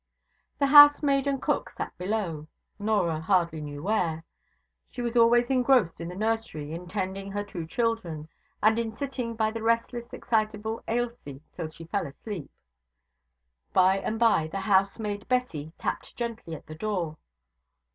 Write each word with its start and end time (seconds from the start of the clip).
The 0.57 0.65
housemaid 0.65 1.27
and 1.27 1.39
cook 1.39 1.69
sat 1.69 1.95
below, 1.99 2.47
Norah 2.79 3.19
hardly 3.21 3.61
knew 3.61 3.83
where. 3.83 4.23
She 4.89 4.99
was 4.99 5.15
always 5.15 5.51
engrossed 5.51 6.01
in 6.01 6.07
the 6.07 6.15
nursery 6.15 6.73
in 6.73 6.87
tending 6.87 7.31
her 7.33 7.43
two 7.43 7.67
children, 7.67 8.27
and 8.63 8.79
in 8.79 8.91
sitting 8.93 9.35
by 9.35 9.51
the 9.51 9.61
restless, 9.61 10.11
excitable 10.11 10.83
Ailsie 10.87 11.43
till 11.53 11.69
she 11.69 11.83
fell 11.83 12.07
asleep. 12.07 12.49
By 13.73 13.99
and 13.99 14.17
by 14.19 14.47
the 14.47 14.61
housemaid 14.61 15.27
Bessy 15.27 15.71
tapped 15.77 16.15
gently 16.15 16.55
at 16.55 16.65
the 16.65 16.73
door. 16.73 17.17